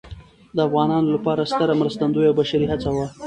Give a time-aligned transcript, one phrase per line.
[0.55, 3.05] د افغانانو لپاره ستره مرستندویه او بشري هڅه وه.